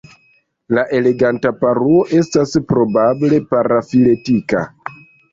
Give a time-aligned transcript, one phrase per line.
[0.75, 4.63] La Eleganta paruo estas probable parafiletika.